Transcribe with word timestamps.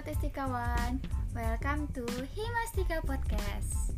statistikawan, 0.00 0.96
welcome 1.36 1.84
to 1.92 2.00
Himastika 2.32 3.04
Podcast. 3.04 3.92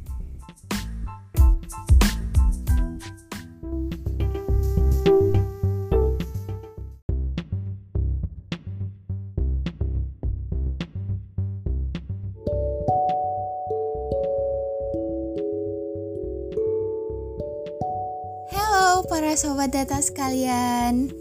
Halo 18.51 19.07
para 19.07 19.39
sobat 19.39 19.71
data 19.71 20.03
sekalian. 20.03 21.15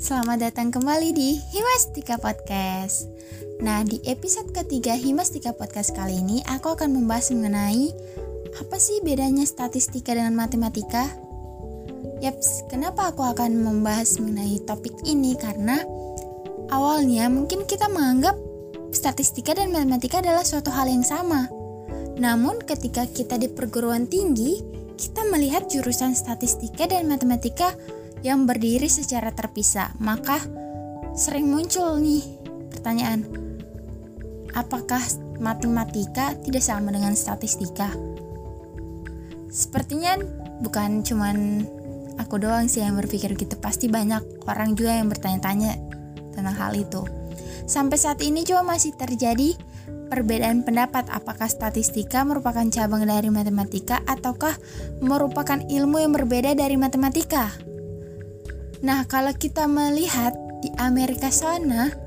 Selamat 0.00 0.48
datang 0.48 0.72
kembali 0.72 1.12
di 1.12 1.36
Himastika 1.52 2.16
Podcast 2.16 3.12
Nah 3.60 3.84
di 3.86 4.00
episode 4.08 4.50
ketiga 4.50 4.96
Himastika 4.96 5.54
Podcast 5.54 5.94
kali 5.94 6.18
ini 6.18 6.42
Aku 6.48 6.74
akan 6.74 6.96
membahas 6.96 7.30
mengenai 7.30 7.92
Apa 8.58 8.80
sih 8.80 8.98
bedanya 9.04 9.46
statistika 9.46 10.16
dengan 10.16 10.34
matematika? 10.34 11.06
Yaps, 12.18 12.66
kenapa 12.72 13.12
aku 13.12 13.20
akan 13.20 13.60
membahas 13.60 14.16
mengenai 14.16 14.62
topik 14.64 14.96
ini? 15.04 15.36
Karena 15.36 15.76
awalnya 16.72 17.28
mungkin 17.28 17.68
kita 17.68 17.92
menganggap 17.92 18.38
statistika 18.90 19.52
dan 19.52 19.70
matematika 19.74 20.24
adalah 20.24 20.46
suatu 20.46 20.72
hal 20.72 20.88
yang 20.88 21.04
sama 21.04 21.50
namun 22.14 22.62
ketika 22.62 23.06
kita 23.10 23.38
di 23.38 23.50
perguruan 23.50 24.06
tinggi, 24.06 24.62
kita 24.94 25.26
melihat 25.26 25.66
jurusan 25.66 26.14
statistika 26.14 26.86
dan 26.86 27.10
matematika 27.10 27.74
yang 28.22 28.46
berdiri 28.46 28.86
secara 28.86 29.34
terpisah. 29.34 29.90
Maka 29.98 30.38
sering 31.18 31.50
muncul 31.50 31.98
nih 31.98 32.22
pertanyaan, 32.70 33.26
apakah 34.54 35.02
matematika 35.42 36.32
tidak 36.42 36.62
sama 36.62 36.94
dengan 36.94 37.12
statistika? 37.18 37.90
Sepertinya 39.50 40.18
bukan 40.62 41.02
cuman 41.02 41.66
aku 42.18 42.38
doang 42.38 42.70
sih 42.70 42.82
yang 42.82 42.98
berpikir 42.98 43.34
gitu, 43.34 43.54
pasti 43.58 43.90
banyak 43.90 44.46
orang 44.46 44.78
juga 44.78 44.98
yang 44.98 45.10
bertanya-tanya 45.10 45.78
tentang 46.34 46.54
hal 46.54 46.72
itu. 46.74 47.02
Sampai 47.66 47.98
saat 47.98 48.22
ini 48.22 48.42
juga 48.42 48.62
masih 48.66 48.94
terjadi 48.94 49.54
perbedaan 50.10 50.62
pendapat 50.62 51.08
apakah 51.10 51.50
statistika 51.50 52.22
merupakan 52.22 52.66
cabang 52.70 53.02
dari 53.08 53.30
matematika 53.32 53.98
ataukah 54.06 54.54
merupakan 55.02 55.58
ilmu 55.58 56.02
yang 56.02 56.12
berbeda 56.14 56.54
dari 56.54 56.78
matematika. 56.78 57.50
Nah, 58.84 59.08
kalau 59.08 59.32
kita 59.32 59.64
melihat 59.64 60.36
di 60.60 60.68
Amerika 60.76 61.32
sana, 61.32 62.03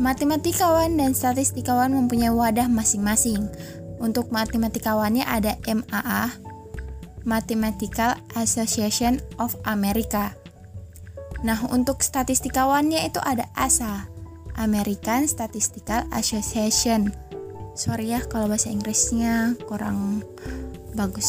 matematikawan 0.00 0.96
dan 0.96 1.12
statistikawan 1.12 1.92
mempunyai 1.92 2.32
wadah 2.32 2.66
masing-masing. 2.72 3.44
Untuk 4.00 4.32
matematikawannya 4.32 5.28
ada 5.28 5.60
MAA, 5.68 6.32
Mathematical 7.28 8.16
Association 8.32 9.20
of 9.36 9.52
America. 9.68 10.32
Nah, 11.44 11.60
untuk 11.68 12.00
statistikawannya 12.00 13.04
itu 13.04 13.20
ada 13.20 13.44
ASA, 13.52 14.08
American 14.56 15.28
Statistical 15.28 16.08
Association. 16.16 17.12
Sorry 17.76 18.16
ya 18.16 18.24
kalau 18.24 18.48
bahasa 18.48 18.72
Inggrisnya 18.72 19.52
kurang 19.68 20.24
bagus. 20.96 21.28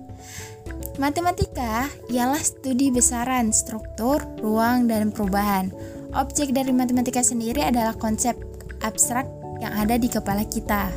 Matematika 1.00 1.88
ialah 2.12 2.40
studi 2.40 2.92
besaran, 2.92 3.52
struktur, 3.52 4.20
ruang, 4.40 4.88
dan 4.88 5.12
perubahan. 5.12 5.72
Objek 6.12 6.52
dari 6.52 6.76
matematika 6.76 7.24
sendiri 7.24 7.64
adalah 7.64 7.96
konsep 7.96 8.36
abstrak 8.84 9.24
yang 9.62 9.72
ada 9.78 9.94
di 9.94 10.10
kepala 10.10 10.42
kita. 10.44 10.90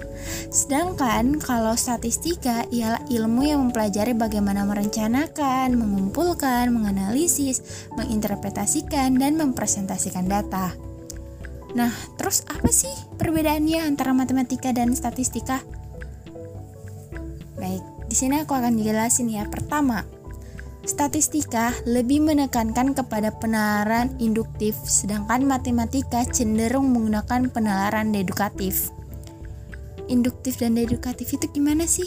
Sedangkan 0.50 1.38
kalau 1.38 1.78
statistika 1.78 2.66
ialah 2.74 3.00
ilmu 3.14 3.46
yang 3.46 3.62
mempelajari 3.70 4.18
bagaimana 4.18 4.66
merencanakan, 4.66 5.78
mengumpulkan, 5.78 6.74
menganalisis, 6.74 7.88
menginterpretasikan, 7.94 9.16
dan 9.22 9.38
mempresentasikan 9.38 10.26
data. 10.26 10.74
Nah, 11.78 11.94
terus 12.18 12.42
apa 12.50 12.72
sih 12.74 12.92
perbedaannya 13.22 13.86
antara 13.86 14.18
matematika 14.18 14.74
dan 14.74 14.98
statistika? 14.98 15.62
Baik, 17.56 17.84
di 18.10 18.16
sini 18.18 18.42
aku 18.42 18.52
akan 18.58 18.82
jelasin 18.82 19.30
ya. 19.30 19.46
Pertama, 19.48 20.04
statistika 20.86 21.74
lebih 21.90 22.22
menekankan 22.22 22.94
kepada 22.94 23.34
penalaran 23.34 24.14
induktif, 24.22 24.78
sedangkan 24.86 25.44
matematika 25.46 26.24
cenderung 26.30 26.94
menggunakan 26.94 27.50
penalaran 27.50 28.14
dedukatif. 28.14 28.94
Induktif 30.06 30.62
dan 30.62 30.78
dedukatif 30.78 31.34
itu 31.34 31.50
gimana 31.50 31.90
sih? 31.90 32.06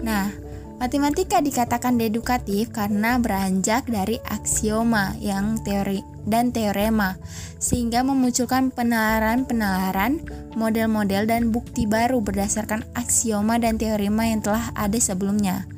Nah, 0.00 0.32
matematika 0.80 1.44
dikatakan 1.44 2.00
dedukatif 2.00 2.72
karena 2.72 3.20
beranjak 3.20 3.84
dari 3.84 4.16
aksioma 4.24 5.12
yang 5.20 5.60
teori 5.60 6.00
dan 6.24 6.48
teorema, 6.48 7.20
sehingga 7.60 8.00
memunculkan 8.00 8.72
penalaran-penalaran, 8.72 10.24
model-model, 10.56 11.28
dan 11.28 11.52
bukti 11.52 11.84
baru 11.84 12.24
berdasarkan 12.24 12.88
aksioma 12.96 13.60
dan 13.60 13.76
teorema 13.76 14.24
yang 14.24 14.40
telah 14.40 14.72
ada 14.72 14.96
sebelumnya. 14.96 15.68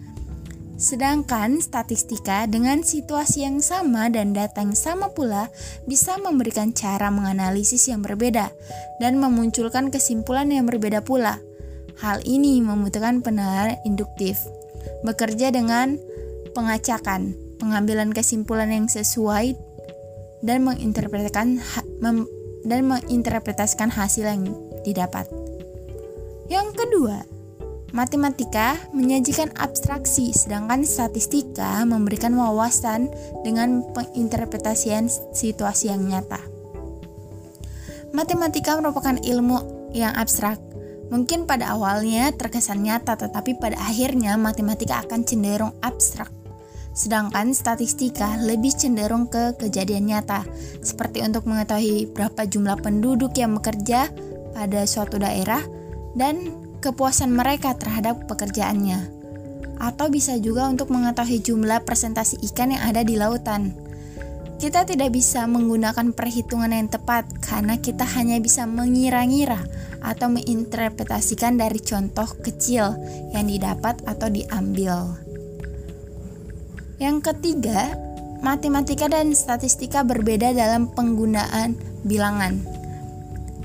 Sedangkan 0.80 1.60
statistika 1.60 2.48
dengan 2.48 2.80
situasi 2.80 3.44
yang 3.44 3.60
sama 3.60 4.08
dan 4.08 4.32
data 4.32 4.64
yang 4.64 4.72
sama 4.72 5.12
pula 5.12 5.52
bisa 5.84 6.16
memberikan 6.16 6.72
cara 6.72 7.12
menganalisis 7.12 7.92
yang 7.92 8.00
berbeda 8.00 8.48
dan 8.96 9.20
memunculkan 9.20 9.92
kesimpulan 9.92 10.48
yang 10.48 10.64
berbeda 10.64 11.04
pula. 11.04 11.36
Hal 12.00 12.24
ini 12.24 12.64
membutuhkan 12.64 13.20
penalaran 13.20 13.76
induktif. 13.84 14.40
Bekerja 15.04 15.52
dengan 15.52 16.00
pengacakan, 16.56 17.36
pengambilan 17.60 18.16
kesimpulan 18.16 18.72
yang 18.72 18.88
sesuai 18.88 19.52
dan 20.40 20.64
menginterpretasikan 20.64 21.60
dan 22.64 22.80
menginterpretasikan 22.88 23.92
hasil 23.92 24.24
yang 24.24 24.48
didapat. 24.80 25.28
Yang 26.48 26.72
kedua, 26.72 27.20
matematika 27.90 28.78
menyajikan 28.94 29.50
abstraksi, 29.58 30.34
sedangkan 30.34 30.86
statistika 30.86 31.82
memberikan 31.86 32.34
wawasan 32.34 33.10
dengan 33.42 33.82
penginterpretasian 33.94 35.10
situasi 35.34 35.90
yang 35.90 36.06
nyata. 36.06 36.40
Matematika 38.10 38.74
merupakan 38.78 39.14
ilmu 39.18 39.90
yang 39.94 40.14
abstrak. 40.14 40.58
Mungkin 41.10 41.46
pada 41.46 41.74
awalnya 41.74 42.30
terkesan 42.30 42.86
nyata, 42.86 43.18
tetapi 43.18 43.58
pada 43.58 43.74
akhirnya 43.82 44.38
matematika 44.38 45.02
akan 45.02 45.26
cenderung 45.26 45.74
abstrak 45.82 46.30
Sedangkan 46.90 47.54
statistika 47.54 48.34
lebih 48.42 48.74
cenderung 48.74 49.30
ke 49.30 49.54
kejadian 49.54 50.10
nyata, 50.10 50.42
seperti 50.82 51.22
untuk 51.22 51.46
mengetahui 51.46 52.10
berapa 52.10 52.44
jumlah 52.44 52.82
penduduk 52.82 53.30
yang 53.38 53.54
bekerja 53.54 54.10
pada 54.50 54.80
suatu 54.90 55.16
daerah 55.22 55.62
dan 56.18 56.50
kepuasan 56.80 57.30
mereka 57.30 57.76
terhadap 57.76 58.26
pekerjaannya. 58.26 59.20
Atau 59.80 60.12
bisa 60.12 60.36
juga 60.36 60.68
untuk 60.68 60.92
mengetahui 60.92 61.40
jumlah 61.40 61.84
presentasi 61.84 62.40
ikan 62.52 62.76
yang 62.76 62.82
ada 62.84 63.00
di 63.00 63.16
lautan. 63.16 63.72
Kita 64.60 64.84
tidak 64.84 65.16
bisa 65.16 65.48
menggunakan 65.48 66.12
perhitungan 66.12 66.68
yang 66.68 66.92
tepat 66.92 67.24
karena 67.40 67.80
kita 67.80 68.04
hanya 68.04 68.36
bisa 68.44 68.68
mengira-ngira 68.68 69.64
atau 70.04 70.28
menginterpretasikan 70.28 71.56
dari 71.56 71.80
contoh 71.80 72.28
kecil 72.44 72.92
yang 73.32 73.48
didapat 73.48 74.04
atau 74.04 74.28
diambil. 74.28 75.16
Yang 77.00 77.32
ketiga, 77.32 77.96
matematika 78.44 79.08
dan 79.08 79.32
statistika 79.32 80.04
berbeda 80.04 80.52
dalam 80.52 80.92
penggunaan 80.92 81.76
bilangan. 82.04 82.79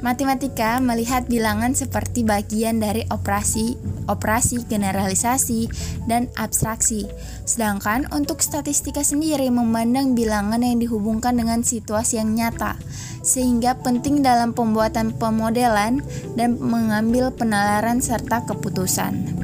Matematika 0.05 0.77
melihat 0.77 1.25
bilangan 1.25 1.73
seperti 1.73 2.21
bagian 2.21 2.77
dari 2.77 3.01
operasi, 3.09 3.73
operasi 4.05 4.61
generalisasi, 4.69 5.65
dan 6.05 6.29
abstraksi. 6.37 7.09
Sedangkan 7.41 8.05
untuk 8.13 8.45
statistika 8.45 9.01
sendiri 9.01 9.49
memandang 9.49 10.13
bilangan 10.13 10.61
yang 10.61 10.77
dihubungkan 10.77 11.33
dengan 11.33 11.65
situasi 11.65 12.21
yang 12.21 12.37
nyata, 12.37 12.77
sehingga 13.25 13.81
penting 13.81 14.21
dalam 14.21 14.53
pembuatan 14.53 15.09
pemodelan 15.09 16.05
dan 16.37 16.61
mengambil 16.61 17.33
penalaran 17.33 17.97
serta 17.97 18.45
keputusan. 18.45 19.41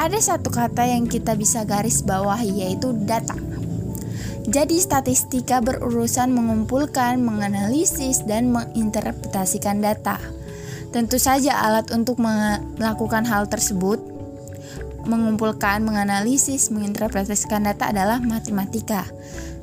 Ada 0.00 0.40
satu 0.40 0.48
kata 0.48 0.88
yang 0.88 1.04
kita 1.04 1.36
bisa 1.36 1.68
garis 1.68 2.00
bawahi 2.00 2.64
yaitu 2.64 2.96
data. 3.04 3.36
Jadi 4.44 4.76
statistika 4.76 5.64
berurusan 5.64 6.36
mengumpulkan, 6.36 7.24
menganalisis, 7.24 8.28
dan 8.28 8.52
menginterpretasikan 8.52 9.80
data. 9.80 10.20
Tentu 10.92 11.16
saja 11.16 11.58
alat 11.64 11.90
untuk 11.90 12.20
melakukan 12.20 13.24
hal 13.24 13.48
tersebut 13.48 14.14
mengumpulkan, 15.04 15.84
menganalisis, 15.84 16.72
menginterpretasikan 16.72 17.64
data 17.64 17.92
adalah 17.92 18.20
matematika. 18.20 19.04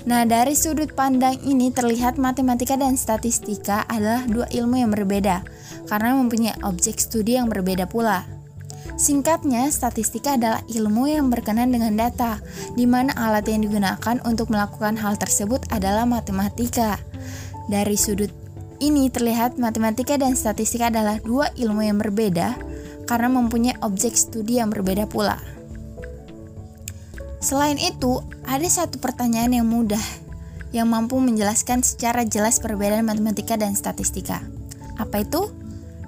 Nah, 0.02 0.26
dari 0.26 0.58
sudut 0.58 0.98
pandang 0.98 1.38
ini 1.46 1.70
terlihat 1.70 2.18
matematika 2.18 2.74
dan 2.74 2.98
statistika 2.98 3.86
adalah 3.86 4.26
dua 4.26 4.50
ilmu 4.50 4.82
yang 4.82 4.90
berbeda 4.90 5.46
karena 5.86 6.18
mempunyai 6.18 6.58
objek 6.66 6.98
studi 6.98 7.38
yang 7.38 7.50
berbeda 7.50 7.86
pula. 7.86 8.26
Singkatnya, 9.02 9.66
statistika 9.74 10.38
adalah 10.38 10.62
ilmu 10.70 11.10
yang 11.10 11.34
berkenan 11.34 11.74
dengan 11.74 11.98
data, 11.98 12.38
di 12.78 12.86
mana 12.86 13.10
alat 13.18 13.50
yang 13.50 13.66
digunakan 13.66 14.22
untuk 14.30 14.54
melakukan 14.54 14.94
hal 14.94 15.18
tersebut 15.18 15.66
adalah 15.74 16.06
matematika. 16.06 17.02
Dari 17.66 17.98
sudut 17.98 18.30
ini 18.78 19.10
terlihat 19.10 19.58
matematika 19.58 20.22
dan 20.22 20.38
statistika 20.38 20.94
adalah 20.94 21.18
dua 21.18 21.50
ilmu 21.58 21.82
yang 21.82 21.98
berbeda 21.98 22.54
karena 23.10 23.34
mempunyai 23.34 23.74
objek 23.82 24.14
studi 24.14 24.62
yang 24.62 24.70
berbeda 24.70 25.10
pula. 25.10 25.42
Selain 27.42 27.82
itu, 27.82 28.22
ada 28.46 28.70
satu 28.70 29.02
pertanyaan 29.02 29.50
yang 29.50 29.66
mudah 29.66 30.06
yang 30.78 30.86
mampu 30.86 31.18
menjelaskan 31.18 31.82
secara 31.82 32.22
jelas 32.22 32.62
perbedaan 32.62 33.10
matematika 33.10 33.58
dan 33.58 33.74
statistika. 33.74 34.46
Apa 35.02 35.26
itu? 35.26 35.50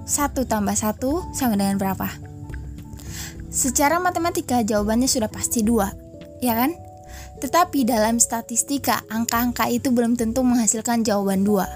1 0.06 0.46
tambah 0.46 0.78
1 0.78 1.34
sama 1.34 1.58
dengan 1.58 1.74
berapa? 1.74 2.33
Secara 3.54 4.02
matematika 4.02 4.66
jawabannya 4.66 5.06
sudah 5.06 5.30
pasti 5.30 5.62
dua, 5.62 5.94
ya 6.42 6.58
kan? 6.58 6.74
Tetapi 7.38 7.86
dalam 7.86 8.18
statistika, 8.18 9.06
angka-angka 9.06 9.70
itu 9.70 9.94
belum 9.94 10.18
tentu 10.18 10.42
menghasilkan 10.42 11.06
jawaban 11.06 11.46
dua. 11.46 11.70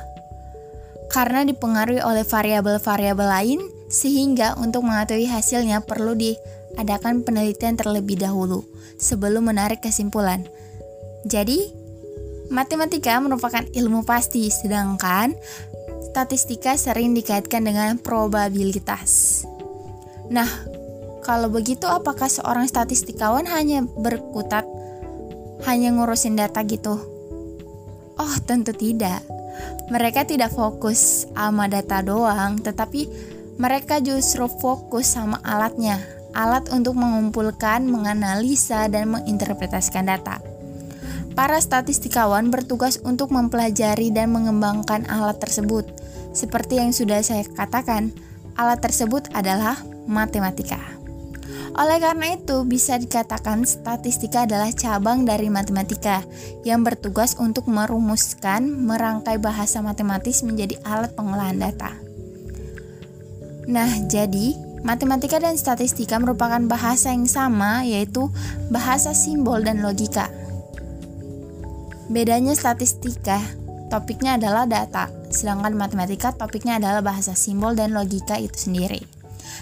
Karena 1.07 1.47
dipengaruhi 1.47 2.03
oleh 2.03 2.27
variabel-variabel 2.27 3.29
lain, 3.31 3.61
sehingga 3.87 4.59
untuk 4.59 4.91
mengetahui 4.91 5.31
hasilnya 5.31 5.87
perlu 5.87 6.19
diadakan 6.19 7.23
penelitian 7.23 7.79
terlebih 7.79 8.19
dahulu 8.19 8.67
sebelum 8.99 9.47
menarik 9.47 9.79
kesimpulan. 9.79 10.51
Jadi, 11.31 11.63
matematika 12.51 13.23
merupakan 13.23 13.63
ilmu 13.71 14.03
pasti, 14.03 14.51
sedangkan 14.51 15.39
statistika 16.11 16.75
sering 16.75 17.15
dikaitkan 17.15 17.63
dengan 17.63 18.03
probabilitas. 18.03 19.47
Nah, 20.29 20.49
kalau 21.29 21.53
begitu 21.53 21.85
apakah 21.85 22.25
seorang 22.25 22.65
statistikawan 22.65 23.45
hanya 23.53 23.85
berkutat 23.85 24.65
hanya 25.69 25.93
ngurusin 25.93 26.41
data 26.41 26.65
gitu? 26.65 26.97
Oh, 28.17 28.35
tentu 28.49 28.73
tidak. 28.73 29.21
Mereka 29.93 30.25
tidak 30.25 30.57
fokus 30.57 31.29
sama 31.29 31.69
data 31.69 32.01
doang, 32.01 32.57
tetapi 32.65 33.05
mereka 33.61 34.01
justru 34.01 34.49
fokus 34.49 35.13
sama 35.13 35.37
alatnya, 35.45 36.01
alat 36.33 36.73
untuk 36.73 36.97
mengumpulkan, 36.97 37.85
menganalisa, 37.85 38.89
dan 38.89 39.13
menginterpretasikan 39.13 40.09
data. 40.09 40.41
Para 41.37 41.61
statistikawan 41.61 42.49
bertugas 42.49 42.99
untuk 43.05 43.31
mempelajari 43.37 44.11
dan 44.11 44.33
mengembangkan 44.33 45.05
alat 45.13 45.37
tersebut. 45.39 45.85
Seperti 46.33 46.81
yang 46.81 46.97
sudah 46.97 47.21
saya 47.21 47.45
katakan, 47.45 48.17
alat 48.59 48.81
tersebut 48.81 49.31
adalah 49.37 49.79
matematika. 50.09 50.98
Oleh 51.79 51.99
karena 52.03 52.35
itu, 52.35 52.67
bisa 52.67 52.99
dikatakan 52.99 53.63
statistika 53.65 54.45
adalah 54.45 54.73
cabang 54.75 55.23
dari 55.29 55.49
matematika 55.49 56.27
yang 56.67 56.83
bertugas 56.83 57.39
untuk 57.39 57.71
merumuskan, 57.71 58.67
merangkai 58.67 59.39
bahasa 59.39 59.79
matematis 59.81 60.43
menjadi 60.43 60.77
alat 60.83 61.15
pengolahan 61.15 61.61
data. 61.61 61.95
Nah, 63.69 63.89
jadi 64.09 64.69
Matematika 64.87 65.43
dan 65.43 65.59
statistika 65.59 66.23
merupakan 66.23 66.63
bahasa 66.71 67.11
yang 67.11 67.27
sama, 67.27 67.83
yaitu 67.83 68.31
bahasa 68.71 69.11
simbol 69.11 69.59
dan 69.59 69.83
logika. 69.83 70.31
Bedanya 72.07 72.55
statistika, 72.55 73.43
topiknya 73.91 74.39
adalah 74.39 74.71
data, 74.71 75.11
sedangkan 75.35 75.75
matematika 75.75 76.31
topiknya 76.31 76.79
adalah 76.79 77.03
bahasa 77.03 77.35
simbol 77.35 77.75
dan 77.75 77.91
logika 77.91 78.39
itu 78.39 78.71
sendiri. 78.71 79.18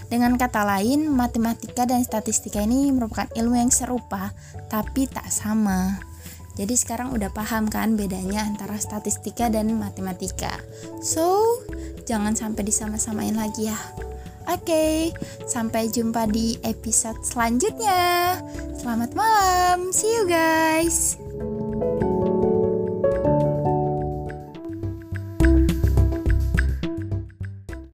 Dengan 0.06 0.38
kata 0.38 0.62
lain, 0.62 1.10
matematika 1.10 1.84
dan 1.84 2.02
statistika 2.06 2.62
ini 2.62 2.92
merupakan 2.94 3.26
ilmu 3.34 3.56
yang 3.58 3.72
serupa, 3.74 4.30
tapi 4.70 5.10
tak 5.10 5.28
sama. 5.28 5.98
Jadi 6.56 6.72
sekarang 6.72 7.12
udah 7.12 7.28
paham 7.36 7.68
kan 7.68 8.00
bedanya 8.00 8.48
antara 8.48 8.80
statistika 8.80 9.52
dan 9.52 9.76
matematika. 9.76 10.56
So, 11.04 11.44
jangan 12.08 12.32
sampai 12.32 12.64
disama-samain 12.64 13.36
lagi 13.36 13.68
ya. 13.68 13.78
Oke, 14.46 15.10
sampai 15.44 15.90
jumpa 15.90 16.30
di 16.30 16.56
episode 16.62 17.18
selanjutnya. 17.26 18.38
Selamat 18.78 19.12
malam, 19.12 19.90
see 19.90 20.08
you 20.08 20.24
guys. 20.24 21.25